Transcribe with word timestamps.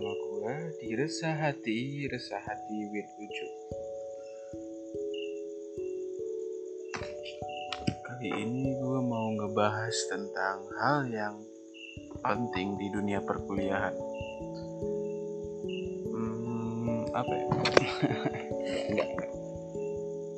bersama 0.00 0.16
gua 0.32 0.56
di 0.80 0.96
Resah 0.96 1.36
Hati, 1.36 2.08
Resah 2.08 2.40
Hati 2.40 2.78
with 2.88 3.10
Ucup. 3.20 3.52
Kali 8.08 8.32
ini 8.32 8.80
gua 8.80 9.04
mau 9.04 9.28
ngebahas 9.36 9.92
tentang 10.08 10.64
hal 10.80 11.04
yang 11.04 11.36
penting 12.24 12.80
di 12.80 12.88
dunia 12.88 13.20
perkuliahan. 13.20 13.92
Hmm, 16.16 17.04
apa 17.12 17.32
ya? 17.36 17.48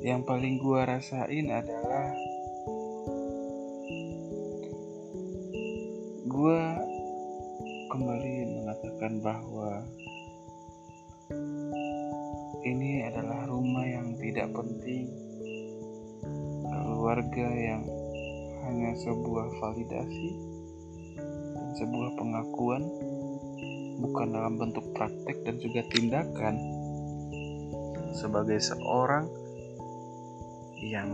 Yang 0.11 0.21
paling 0.27 0.59
gua 0.59 0.83
rasain 0.83 1.47
adalah 1.47 2.11
gua 6.27 6.82
mengatakan 9.03 9.19
bahwa 9.19 9.71
ini 12.63 13.03
adalah 13.03 13.51
rumah 13.51 13.83
yang 13.83 14.15
tidak 14.15 14.47
penting, 14.55 15.11
keluarga 16.71 17.47
yang 17.51 17.83
hanya 18.63 18.95
sebuah 19.03 19.47
validasi 19.59 20.29
dan 21.19 21.69
sebuah 21.83 22.15
pengakuan, 22.15 22.83
bukan 23.99 24.27
dalam 24.31 24.55
bentuk 24.55 24.87
praktek 24.95 25.35
dan 25.43 25.59
juga 25.59 25.83
tindakan. 25.91 26.55
Sebagai 28.15 28.63
seorang 28.63 29.27
yang 30.79 31.11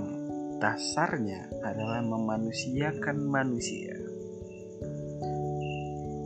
dasarnya 0.61 1.49
adalah 1.65 2.05
memanusiakan 2.05 3.17
manusia 3.25 3.97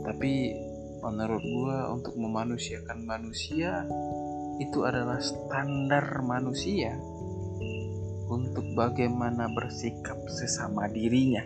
tapi 0.04 0.52
menurut 1.04 1.44
gue 1.44 1.78
untuk 1.92 2.16
memanusiakan 2.16 3.04
manusia 3.04 3.84
itu 4.56 4.88
adalah 4.88 5.20
standar 5.20 6.24
manusia 6.24 6.96
untuk 8.32 8.64
bagaimana 8.72 9.52
bersikap 9.52 10.16
sesama 10.32 10.88
dirinya. 10.88 11.44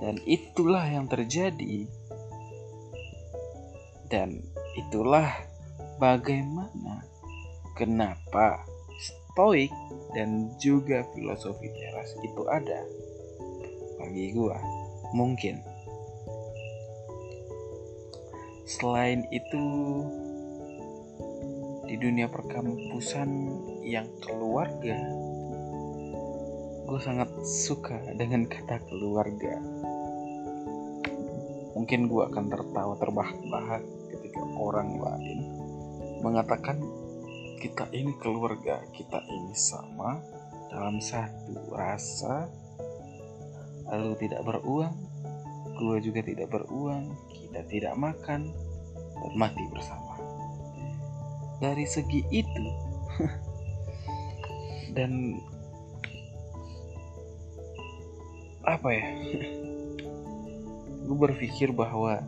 Dan 0.00 0.16
itulah 0.24 0.82
yang 0.88 1.06
terjadi. 1.06 1.86
Dan 4.08 4.40
itulah 4.74 5.28
bagaimana 6.00 7.04
kenapa 7.76 8.64
stoik 8.96 9.70
dan 10.16 10.52
juga 10.56 11.04
filosofi 11.12 11.68
teras 11.68 12.16
itu 12.24 12.42
ada. 12.48 12.80
Bagi 14.00 14.34
gua 14.34 14.58
mungkin 15.12 15.60
Selain 18.72 19.28
itu, 19.28 19.64
di 21.84 22.00
dunia 22.00 22.24
perkampusan 22.24 23.28
yang 23.84 24.08
keluarga, 24.24 24.96
gue 26.88 27.00
sangat 27.04 27.28
suka 27.44 28.00
dengan 28.16 28.48
kata 28.48 28.80
keluarga. 28.88 29.60
Mungkin 31.76 32.08
gue 32.08 32.22
akan 32.32 32.48
tertawa 32.48 32.96
terbahak-bahak 32.96 33.84
ketika 34.08 34.40
orang 34.56 34.96
lain 34.96 35.38
mengatakan 36.24 36.80
kita 37.60 37.92
ini 37.92 38.16
keluarga, 38.24 38.80
kita 38.96 39.20
ini 39.20 39.52
sama 39.52 40.16
dalam 40.72 40.96
satu 40.96 41.76
rasa, 41.76 42.48
lalu 43.92 44.16
tidak 44.16 44.40
beruang, 44.48 44.96
gue 45.76 45.96
juga 46.00 46.24
tidak 46.24 46.48
beruang, 46.48 47.12
kita 47.28 47.60
tidak 47.68 47.94
makan, 48.00 48.61
dan 49.22 49.34
mati 49.38 49.62
bersama. 49.70 50.18
Dari 51.62 51.86
segi 51.86 52.26
itu, 52.34 52.66
dan 54.96 55.38
apa 58.66 58.88
ya, 58.90 59.06
gue 61.06 61.16
berpikir 61.18 61.70
bahwa 61.70 62.18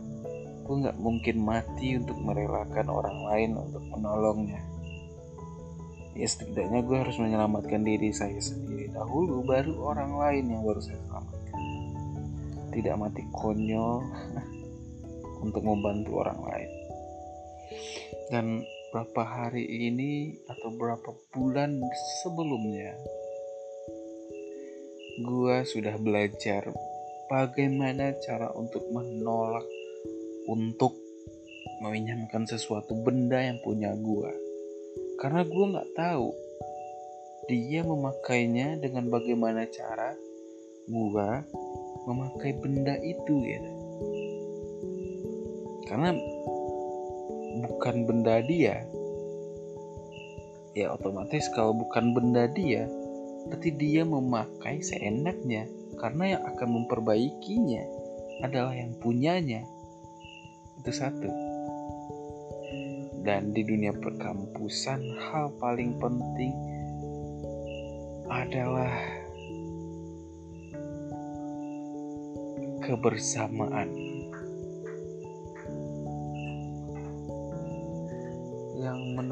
gue 0.65 0.75
nggak 0.81 0.97
mungkin 0.97 1.35
mati 1.43 1.99
untuk 1.99 2.15
merelakan 2.23 2.87
orang 2.87 3.17
lain 3.27 3.51
untuk 3.59 3.83
menolongnya. 3.91 4.63
Ya 6.15 6.31
setidaknya 6.31 6.79
gue 6.79 6.95
harus 6.95 7.19
menyelamatkan 7.19 7.83
diri 7.83 8.15
saya 8.15 8.39
sendiri 8.39 8.87
dahulu, 8.95 9.43
baru 9.43 9.75
orang 9.83 10.15
lain 10.15 10.45
yang 10.47 10.63
baru 10.63 10.79
saya 10.79 10.95
selamatkan. 11.11 11.63
Tidak 12.71 12.95
mati 12.95 13.23
konyol. 13.35 13.99
untuk 15.45 15.61
membantu 15.61 16.25
orang 16.25 16.39
lain. 16.41 16.69
Dan 18.29 18.63
berapa 18.89 19.23
hari 19.23 19.65
ini 19.65 20.39
atau 20.47 20.69
berapa 20.75 21.11
bulan 21.35 21.77
sebelumnya, 22.23 22.95
gua 25.25 25.67
sudah 25.67 25.95
belajar 25.99 26.71
bagaimana 27.27 28.15
cara 28.23 28.51
untuk 28.55 28.85
menolak 28.91 29.65
untuk 30.47 30.95
meminjamkan 31.83 32.47
sesuatu 32.47 32.95
benda 33.03 33.41
yang 33.41 33.59
punya 33.61 33.91
gua. 33.97 34.31
Karena 35.19 35.43
gua 35.43 35.65
nggak 35.75 35.91
tahu 35.95 36.29
dia 37.45 37.85
memakainya 37.85 38.81
dengan 38.81 39.05
bagaimana 39.13 39.69
cara 39.69 40.17
gua 40.89 41.45
memakai 42.05 42.57
benda 42.57 42.97
itu 43.01 43.33
gitu 43.45 43.71
karena 45.85 46.17
bukan 47.63 48.03
benda 48.03 48.43
dia. 48.43 48.83
Ya 50.75 50.91
otomatis 50.91 51.47
kalau 51.55 51.71
bukan 51.71 52.11
benda 52.11 52.51
dia 52.51 52.83
berarti 53.47 53.69
dia 53.77 54.03
memakai 54.03 54.81
seenaknya. 54.81 55.69
Karena 55.95 56.35
yang 56.35 56.43
akan 56.43 56.69
memperbaikinya 56.83 57.83
adalah 58.43 58.75
yang 58.75 58.91
punyanya. 58.99 59.63
Itu 60.83 60.91
satu. 60.91 61.31
Dan 63.23 63.55
di 63.55 63.63
dunia 63.63 63.95
perkampusan 63.95 65.01
hal 65.31 65.55
paling 65.57 65.97
penting 65.97 66.53
adalah 68.29 68.93
kebersamaan 72.85 74.04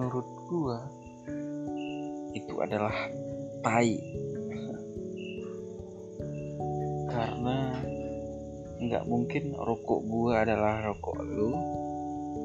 menurut 0.03 0.28
gua 0.52 0.78
itu 2.36 2.59
adalah 2.59 2.91
tai. 3.64 3.96
Karena 7.08 7.80
nggak 8.84 9.03
mungkin 9.08 9.56
rokok 9.56 10.03
gua 10.03 10.44
adalah 10.44 10.84
rokok 10.91 11.24
lu 11.24 11.56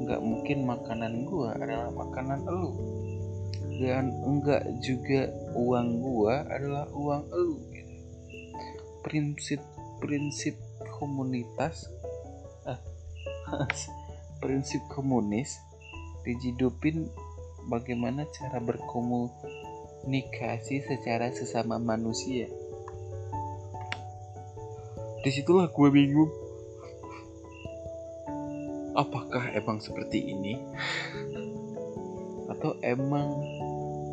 nggak 0.07 0.23
mungkin 0.23 0.71
makanan 0.71 1.27
gua 1.27 1.59
adalah 1.59 1.91
makanan 1.91 2.47
lu. 2.47 2.71
Dan 3.83 4.15
enggak 4.23 4.63
juga 4.79 5.27
uang 5.59 5.99
gua 5.99 6.47
adalah 6.47 6.87
uang 6.95 7.27
lu 7.35 7.59
prinsip 9.03 9.59
prinsip 9.99 10.55
komunitas 10.95 11.91
eh, 12.71 12.79
prinsip 14.47 14.79
komunis 14.95 15.59
dijidupin 16.23 17.11
bagaimana 17.69 18.25
cara 18.33 18.57
berkomunikasi 18.65 20.89
secara 20.89 21.29
sesama 21.31 21.77
manusia. 21.77 22.49
Di 25.21 25.31
situlah 25.31 25.69
gue 25.69 25.89
bingung. 25.93 26.33
Apakah 28.97 29.53
emang 29.55 29.79
seperti 29.79 30.33
ini? 30.33 30.59
Atau 32.51 32.75
emang 32.83 33.39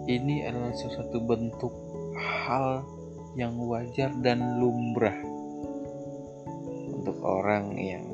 ini 0.06 0.46
adalah 0.46 0.76
sesuatu 0.78 1.18
bentuk 1.24 1.74
hal 2.14 2.86
yang 3.34 3.58
wajar 3.66 4.14
dan 4.22 4.62
lumrah 4.62 5.18
untuk 6.94 7.18
orang 7.26 7.74
yang 7.74 8.06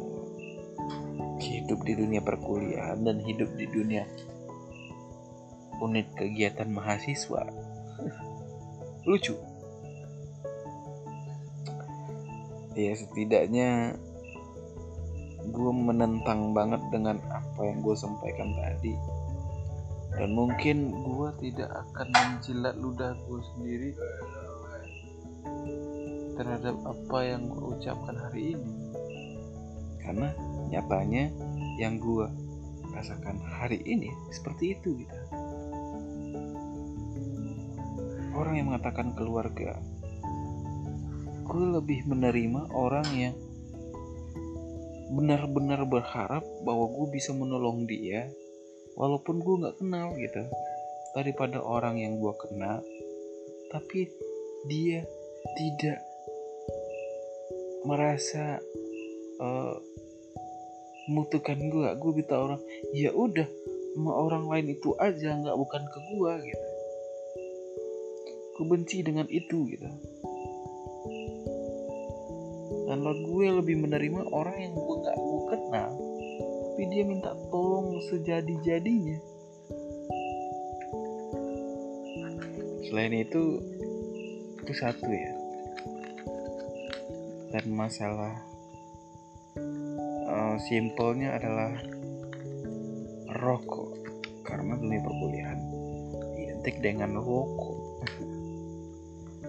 hidup 1.42 1.82
di 1.84 2.00
dunia 2.00 2.24
perkuliahan 2.24 3.04
dan 3.04 3.20
hidup 3.20 3.52
di 3.60 3.68
dunia 3.68 4.08
unit 5.82 6.08
kegiatan 6.14 6.70
mahasiswa. 6.70 7.50
Lucu. 9.04 9.34
Ya 12.78 12.94
setidaknya 12.96 13.98
gue 15.42 15.72
menentang 15.74 16.54
banget 16.54 16.80
dengan 16.94 17.18
apa 17.34 17.62
yang 17.66 17.82
gue 17.82 17.96
sampaikan 17.98 18.54
tadi. 18.56 18.96
Dan 20.16 20.38
mungkin 20.38 20.94
gue 20.94 21.30
tidak 21.42 21.72
akan 21.72 22.08
menjilat 22.14 22.76
ludah 22.78 23.18
gue 23.26 23.42
sendiri 23.56 23.92
terhadap 26.38 26.76
apa 26.86 27.18
yang 27.26 27.50
gue 27.50 27.66
ucapkan 27.76 28.16
hari 28.16 28.56
ini. 28.56 28.72
Karena 30.00 30.30
nyatanya 30.70 31.34
yang 31.82 31.98
gue 31.98 32.28
rasakan 32.92 33.40
hari 33.40 33.80
ini 33.88 34.12
seperti 34.30 34.76
itu 34.78 35.04
gitu 35.04 35.18
orang 38.36 38.54
yang 38.60 38.68
mengatakan 38.72 39.14
keluarga 39.16 39.78
gue 41.52 41.66
lebih 41.76 42.08
menerima 42.08 42.72
orang 42.72 43.08
yang 43.12 43.36
benar-benar 45.12 45.84
berharap 45.84 46.48
bahwa 46.64 46.88
gue 46.88 47.08
bisa 47.12 47.36
menolong 47.36 47.84
dia 47.84 48.32
walaupun 48.96 49.44
gue 49.44 49.56
nggak 49.60 49.78
kenal 49.84 50.16
gitu 50.16 50.48
daripada 51.12 51.60
orang 51.60 52.00
yang 52.00 52.16
gue 52.16 52.34
kenal. 52.40 52.80
Tapi 53.72 54.08
dia 54.68 55.04
tidak 55.60 56.00
merasa 57.84 58.62
uh, 59.42 59.76
membutuhkan 61.10 61.58
gue 61.60 61.88
gue 61.98 62.12
minta 62.14 62.36
orang 62.38 62.62
ya 62.94 63.10
udah 63.12 63.48
sama 63.92 64.12
orang 64.16 64.48
lain 64.48 64.78
itu 64.78 64.96
aja 65.02 65.36
nggak 65.36 65.58
bukan 65.58 65.84
ke 65.84 66.00
gue 66.14 66.32
gitu 66.46 66.71
gue 68.62 68.70
benci 68.70 69.02
dengan 69.02 69.26
itu 69.26 69.66
gitu. 69.74 69.90
Dan 72.86 73.02
gue 73.02 73.46
lebih 73.58 73.82
menerima 73.82 74.30
orang 74.30 74.54
yang 74.62 74.78
gue 74.78 74.96
gak 75.02 75.18
gue 75.18 75.42
kenal 75.50 76.12
tapi 76.82 76.98
dia 76.98 77.06
minta 77.06 77.38
tolong 77.54 77.94
sejadi-jadinya. 78.10 79.22
Selain 82.90 83.14
itu 83.22 83.62
itu 84.66 84.74
satu 84.74 85.06
ya. 85.06 85.34
Dan 87.54 87.70
masalah 87.78 88.34
uh, 90.26 90.58
simpelnya 90.66 91.38
adalah 91.38 91.76
rokok. 93.38 94.02
Karena 94.42 94.74
dunia 94.74 95.06
perkuliahan 95.06 95.60
identik 96.34 96.82
dengan 96.82 97.20
rokok 97.22 97.71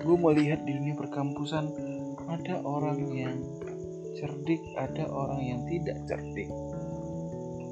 gue 0.02 0.16
melihat 0.18 0.66
di 0.66 0.74
dunia 0.74 0.98
perkampusan 0.98 1.70
ada 2.26 2.58
orang 2.66 2.98
yang 3.14 3.38
cerdik 4.18 4.58
ada 4.74 5.06
orang 5.06 5.40
yang 5.40 5.60
tidak 5.70 5.98
cerdik. 6.10 6.50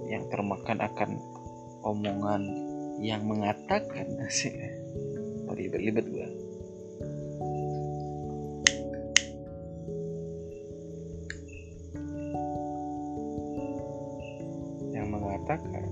Yang 0.07 0.27
termakan 0.31 0.79
akan 0.83 1.11
omongan 1.83 2.43
yang 3.03 3.27
mengatakan 3.27 4.07
sih 4.31 4.55
ribet-ribet 5.51 6.07
gue 6.07 6.29
yang 14.95 15.11
mengatakan 15.11 15.89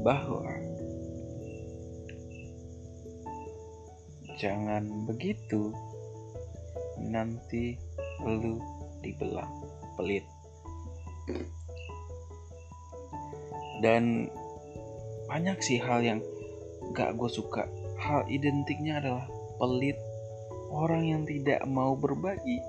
bahwa 0.00 0.65
jangan 4.36 5.08
begitu. 5.08 5.72
Nanti 7.00 7.76
lu 8.24 8.60
dibelah 9.00 9.48
pelit. 9.96 10.24
Dan 13.80 14.28
banyak 15.26 15.58
sih 15.60 15.80
hal 15.80 16.00
yang 16.04 16.20
gak 16.92 17.16
gue 17.16 17.28
suka. 17.28 17.68
Hal 18.00 18.24
identiknya 18.28 19.00
adalah 19.00 19.26
pelit. 19.60 19.96
Orang 20.72 21.08
yang 21.08 21.22
tidak 21.24 21.64
mau 21.64 21.96
berbagi 21.96 22.60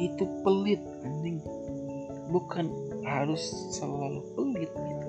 itu 0.00 0.24
pelit 0.44 0.80
anjing. 1.04 1.40
Bukan 2.30 2.66
harus 3.04 3.40
selalu 3.76 4.20
pelit 4.36 4.70
gitu. 4.72 5.08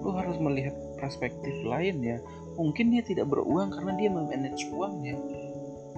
Lu 0.00 0.10
harus 0.16 0.36
melihat 0.40 0.72
perspektif 0.96 1.54
lain 1.64 2.00
ya 2.00 2.18
mungkin 2.60 2.92
dia 2.92 3.00
tidak 3.00 3.32
beruang 3.32 3.72
karena 3.72 3.96
dia 3.96 4.12
memanage 4.12 4.68
uangnya 4.68 5.16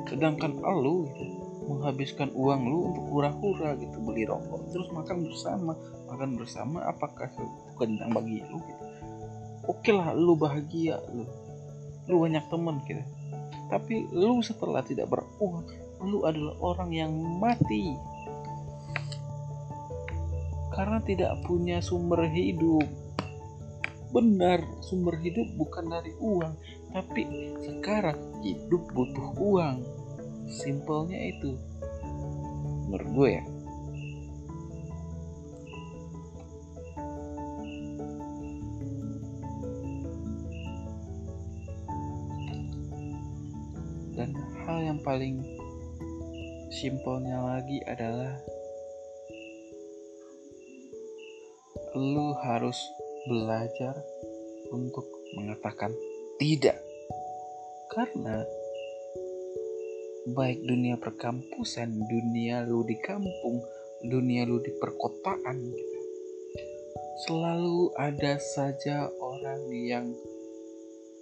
sedangkan 0.07 0.59
lu 0.83 1.07
gitu, 1.15 1.43
menghabiskan 1.71 2.29
uang 2.35 2.63
lu 2.67 2.79
untuk 2.91 3.05
hura-hura 3.11 3.79
gitu 3.79 3.97
beli 4.03 4.27
rokok 4.27 4.71
terus 4.75 4.89
makan 4.91 5.27
bersama. 5.27 5.73
Makan 6.13 6.31
bersama 6.37 6.79
apakah 6.85 7.33
itu 7.33 7.45
kenyang 7.81 8.13
bagi 8.13 8.45
lu 8.45 8.59
gitu? 8.61 8.85
Oke 9.71 9.91
lah 9.95 10.13
lu 10.13 10.35
bahagia 10.35 10.99
lu 11.15 11.25
lu 12.11 12.17
banyak 12.19 12.45
temen 12.51 12.77
gitu. 12.85 13.03
Tapi 13.71 14.11
lu 14.13 14.43
setelah 14.45 14.85
tidak 14.85 15.09
beruang 15.09 15.65
lu 16.03 16.27
adalah 16.27 16.59
orang 16.61 16.91
yang 16.93 17.13
mati. 17.39 17.95
Karena 20.73 20.99
tidak 21.05 21.37
punya 21.45 21.85
sumber 21.85 22.27
hidup 22.33 22.85
benar 24.13 24.61
sumber 24.85 25.17
hidup 25.19 25.49
bukan 25.57 25.89
dari 25.89 26.13
uang 26.21 26.53
tapi 26.93 27.25
sekarang 27.65 28.21
hidup 28.45 28.85
butuh 28.93 29.33
uang. 29.41 29.81
Simpelnya 30.45 31.17
itu. 31.33 31.57
Menurut 32.93 33.09
gue 33.17 33.31
ya. 33.33 33.45
Dan 44.13 44.37
hal 44.69 44.79
yang 44.85 45.01
paling 45.01 45.41
simpelnya 46.69 47.41
lagi 47.41 47.81
adalah 47.89 48.37
lu 51.97 52.37
harus 52.45 52.77
belajar 53.29 53.95
untuk 54.73 55.07
mengatakan 55.39 55.95
tidak 56.41 56.81
karena 57.93 58.43
baik 60.33 60.63
dunia 60.63 60.95
perkampusan, 60.97 61.93
dunia 62.07 62.63
lu 62.63 62.87
di 62.87 62.95
kampung, 63.03 63.59
dunia 64.07 64.47
lu 64.47 64.63
di 64.63 64.71
perkotaan 64.79 65.59
gitu. 65.75 66.01
Selalu 67.27 67.91
ada 67.99 68.39
saja 68.39 69.11
orang 69.19 69.63
yang 69.75 70.07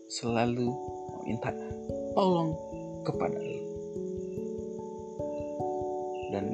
selalu 0.09 0.69
minta 1.25 1.49
tolong 2.13 2.53
kepada 3.09 3.41
lu. 3.41 3.61
Dan 6.31 6.47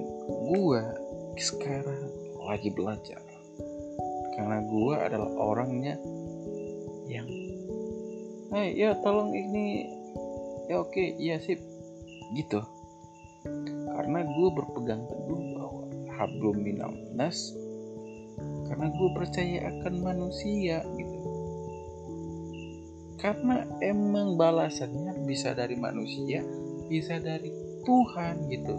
gua 0.46 0.86
sekarang 1.34 2.14
lagi 2.46 2.70
belajar. 2.70 3.25
Karena 4.36 4.60
gua 4.68 5.08
adalah 5.08 5.32
orangnya. 5.34 5.96
Yang 7.08 7.28
Hey, 8.46 8.78
ya 8.78 8.94
tolong 9.02 9.34
ini. 9.34 9.90
Ya 10.70 10.78
oke, 10.78 11.18
ya 11.18 11.42
sip. 11.42 11.58
Gitu. 12.30 12.62
Karena 13.90 14.22
gue 14.22 14.48
berpegang 14.54 15.02
teguh 15.02 15.40
bahwa 15.58 15.82
hablum 16.14 16.62
minamnas 16.62 17.52
karena 18.66 18.90
gue 18.90 19.08
percaya 19.14 19.58
akan 19.70 19.94
manusia 20.02 20.82
gitu. 20.94 21.18
Karena 23.16 23.64
emang 23.82 24.36
balasannya 24.36 25.26
bisa 25.26 25.56
dari 25.56 25.74
manusia 25.78 26.44
bisa 26.86 27.18
dari 27.18 27.50
Tuhan 27.82 28.46
gitu. 28.50 28.76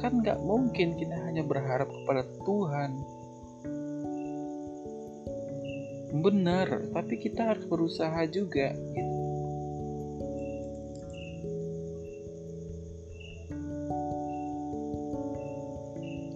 Kan 0.00 0.20
nggak 0.20 0.40
mungkin 0.42 1.00
kita 1.00 1.16
hanya 1.28 1.44
berharap 1.46 1.88
kepada 1.88 2.26
Tuhan 2.44 2.90
benar 6.12 6.92
tapi 6.92 7.16
kita 7.16 7.56
harus 7.56 7.64
berusaha 7.64 8.20
juga 8.28 8.76
gitu 8.76 9.22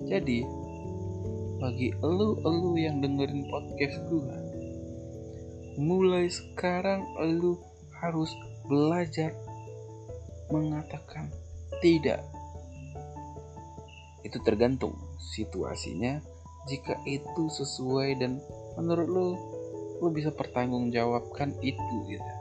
Jadi, 0.07 0.47
bagi 1.59 1.91
elu-elu 1.99 2.79
yang 2.79 3.03
dengerin 3.03 3.43
podcast 3.51 3.99
gue, 4.07 4.37
mulai 5.83 6.31
sekarang 6.31 7.03
elu 7.19 7.59
harus 7.99 8.31
belajar 8.71 9.35
mengatakan 10.47 11.27
tidak. 11.83 12.23
Itu 14.23 14.39
tergantung 14.47 14.95
situasinya. 15.35 16.23
Jika 16.71 17.03
itu 17.03 17.51
sesuai 17.51 18.23
dan 18.23 18.39
menurut 18.79 19.09
lo, 19.11 19.29
lo 20.01 20.09
bisa 20.13 20.31
pertanggungjawabkan 20.33 21.57
itu 21.65 21.95
gitu. 22.11 22.33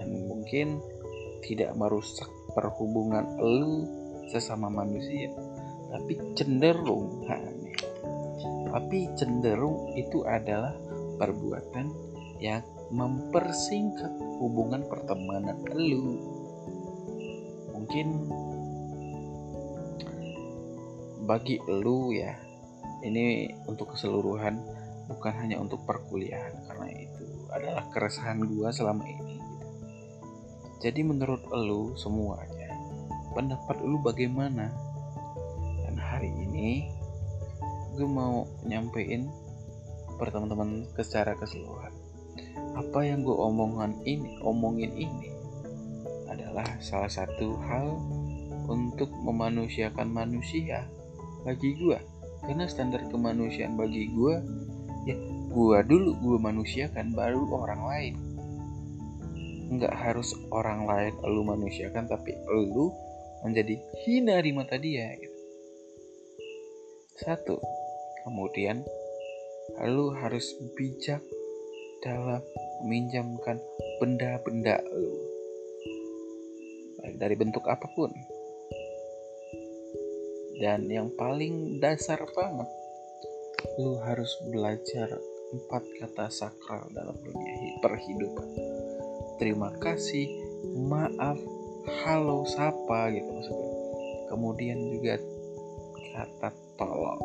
Dan 0.00 0.28
mungkin 0.30 0.82
tidak 1.44 1.76
merusak 1.76 2.28
perhubungan 2.56 3.36
lo 3.36 3.84
sesama 4.30 4.72
manusia 4.72 5.28
tapi 5.92 6.16
cenderung 6.34 7.22
tapi 8.72 9.06
cenderung 9.14 9.94
itu 9.94 10.26
adalah 10.26 10.74
perbuatan 11.20 11.86
yang 12.42 12.64
mempersingkat 12.90 14.10
hubungan 14.42 14.82
pertemanan 14.90 15.54
lu 15.70 16.18
mungkin 17.70 18.26
bagi 21.24 21.62
lu 21.68 22.10
ya 22.10 22.34
ini 23.06 23.52
untuk 23.70 23.94
keseluruhan 23.94 24.58
bukan 25.10 25.32
hanya 25.36 25.56
untuk 25.60 25.84
perkuliahan 25.84 26.64
karena 26.68 26.88
itu 26.92 27.26
adalah 27.52 27.84
keresahan 27.92 28.40
gue 28.40 28.68
selama 28.72 29.04
ini 29.04 29.36
gitu. 29.38 29.66
jadi 30.80 31.00
menurut 31.04 31.44
lu 31.52 31.92
semuanya 31.94 32.64
pendapat 33.34 33.82
lu 33.82 33.98
bagaimana? 34.00 34.70
Dan 35.82 35.98
hari 35.98 36.30
ini 36.30 36.88
gue 37.98 38.06
mau 38.06 38.46
nyampein 38.62 39.26
per 40.16 40.30
teman-teman 40.30 40.86
secara 40.94 41.34
keseluruhan. 41.34 41.90
Apa 42.78 43.02
yang 43.02 43.26
gue 43.26 43.34
omongan 43.34 43.98
ini 44.06 44.38
omongin 44.40 44.94
ini 44.94 45.30
adalah 46.30 46.66
salah 46.78 47.10
satu 47.10 47.58
hal 47.66 47.98
untuk 48.70 49.10
memanusiakan 49.10 50.08
manusia 50.08 50.86
bagi 51.44 51.76
gue 51.76 51.98
karena 52.46 52.64
standar 52.64 53.04
kemanusiaan 53.12 53.76
bagi 53.76 54.08
gue 54.08 54.34
gue 55.54 55.78
dulu 55.86 56.10
gue 56.18 56.38
manusiakan 56.42 57.14
baru 57.14 57.46
orang 57.54 57.82
lain. 57.86 58.14
Nggak 59.70 59.94
harus 59.94 60.34
orang 60.50 60.82
lain 60.82 61.14
lu 61.30 61.46
manusiakan 61.46 62.10
tapi 62.10 62.34
lu 62.50 62.90
menjadi 63.46 63.78
hina 64.02 64.42
di 64.42 64.50
mata 64.50 64.74
dia 64.74 65.14
gitu. 65.14 65.38
satu 67.14 67.62
kemudian 68.26 68.82
lu 69.86 70.10
harus 70.18 70.50
bijak 70.74 71.22
dalam 72.02 72.42
meminjamkan 72.82 73.62
benda-benda 74.02 74.82
lu. 74.90 75.14
Baik 76.98 77.16
dari 77.22 77.36
bentuk 77.38 77.62
apa 77.70 77.86
pun. 77.94 78.10
Dan 80.58 80.90
yang 80.90 81.14
paling 81.14 81.78
dasar 81.78 82.18
banget 82.34 82.68
lu 83.78 83.98
harus 84.02 84.30
belajar 84.50 85.08
empat 85.52 85.84
kata 86.00 86.26
sakral 86.32 86.88
dalam 86.96 87.12
dunia 87.20 87.76
perhidupan 87.84 88.48
terima 89.36 89.74
kasih 89.82 90.24
maaf 90.88 91.36
halo 92.06 92.48
sapa 92.48 93.12
gitu 93.12 93.28
maksudnya 93.28 93.70
kemudian 94.32 94.78
juga 94.94 95.14
kata 96.14 96.48
tolong 96.80 97.22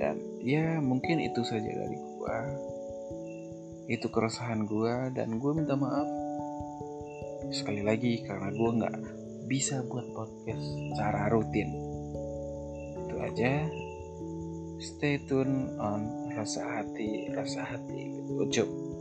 dan 0.00 0.16
ya 0.42 0.82
mungkin 0.82 1.22
itu 1.22 1.40
saja 1.46 1.70
dari 1.70 1.96
gua 2.18 2.38
itu 3.86 4.06
keresahan 4.10 4.64
gua 4.66 5.12
dan 5.14 5.38
gua 5.38 5.52
minta 5.54 5.78
maaf 5.78 6.08
sekali 7.52 7.84
lagi 7.84 8.24
karena 8.26 8.50
gua 8.56 8.70
nggak 8.82 8.96
bisa 9.44 9.84
buat 9.84 10.08
podcast 10.16 10.64
secara 10.64 11.28
rutin. 11.28 11.68
Itu 13.04 13.16
aja. 13.20 13.68
Stay 14.78 15.22
tune 15.28 15.78
on 15.78 16.30
rasa 16.34 16.62
hati, 16.66 17.30
rasa 17.30 17.62
hati. 17.62 18.02
Ucup. 18.42 18.93